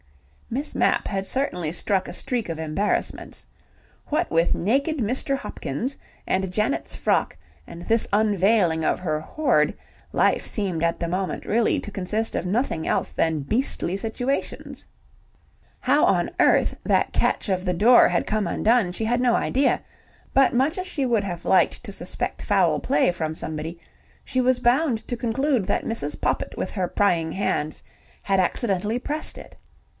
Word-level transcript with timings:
Miss 0.49 0.73
Mapp 0.75 1.07
had 1.07 1.27
certainly 1.27 1.71
struck 1.71 2.07
a 2.09 2.13
streak 2.13 2.49
of 2.49 2.59
embarrassments. 2.59 3.45
What 4.07 4.29
with 4.31 4.53
naked 4.53 4.97
Mr. 4.97 5.37
Hopkins, 5.37 5.95
and 6.27 6.51
Janet's 6.51 6.93
frock 6.93 7.37
and 7.67 7.83
this 7.83 8.07
unveiling 8.11 8.83
of 8.83 8.99
her 8.99 9.19
hoard, 9.21 9.73
life 10.11 10.45
seemed 10.45 10.83
at 10.83 10.99
the 10.99 11.07
moment 11.07 11.45
really 11.45 11.79
to 11.79 11.91
consist 11.91 12.35
of 12.35 12.45
nothing 12.47 12.85
else 12.85 13.13
than 13.13 13.41
beastly 13.41 13.95
situations. 13.95 14.85
How 15.79 16.03
on 16.03 16.31
earth 16.39 16.75
that 16.83 17.13
catch 17.13 17.47
of 17.47 17.63
the 17.63 17.73
door 17.73 18.09
had 18.09 18.27
come 18.27 18.47
undone, 18.47 18.91
she 18.91 19.05
had 19.05 19.21
no 19.21 19.35
idea, 19.35 19.81
but 20.33 20.53
much 20.53 20.77
as 20.79 20.87
she 20.87 21.05
would 21.05 21.23
have 21.23 21.45
liked 21.45 21.81
to 21.85 21.93
suspect 21.93 22.41
foul 22.41 22.79
play 22.79 23.11
from 23.11 23.35
somebody, 23.35 23.79
she 24.25 24.41
was 24.41 24.59
bound 24.59 25.07
to 25.07 25.15
conclude 25.15 25.65
that 25.67 25.85
Mrs. 25.85 26.19
Poppit 26.19 26.57
with 26.57 26.71
her 26.71 26.87
prying 26.89 27.31
hands 27.33 27.81
had 28.23 28.39
accidentally 28.39 28.97
pressed 28.99 29.37
it. 29.37 29.55